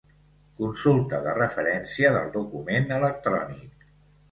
Consulta 0.61 1.19
de 1.27 1.35
referència 1.41 2.11
del 2.17 2.33
document 2.39 2.91
electrònic. 2.99 3.89